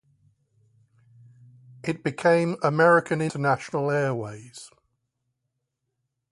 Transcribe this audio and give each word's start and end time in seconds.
It 1.83 2.03
became 2.03 2.57
American 2.63 3.21
International 3.21 3.91
Airways. 3.91 4.71